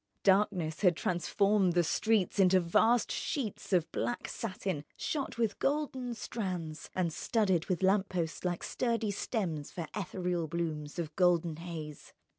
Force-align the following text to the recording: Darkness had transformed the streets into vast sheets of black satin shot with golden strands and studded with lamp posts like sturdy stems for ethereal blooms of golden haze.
Darkness 0.23 0.81
had 0.81 0.95
transformed 0.95 1.73
the 1.73 1.83
streets 1.83 2.39
into 2.39 2.59
vast 2.59 3.11
sheets 3.11 3.71
of 3.71 3.91
black 3.91 4.27
satin 4.27 4.83
shot 4.97 5.37
with 5.37 5.59
golden 5.59 6.15
strands 6.15 6.89
and 6.95 7.13
studded 7.13 7.67
with 7.67 7.83
lamp 7.83 8.09
posts 8.09 8.43
like 8.43 8.63
sturdy 8.63 9.11
stems 9.11 9.69
for 9.71 9.85
ethereal 9.95 10.47
blooms 10.47 10.97
of 10.97 11.15
golden 11.15 11.57
haze. 11.57 12.13